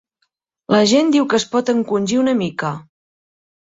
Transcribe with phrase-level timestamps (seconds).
[0.75, 2.77] L'agent diu que es pot encongir una mica.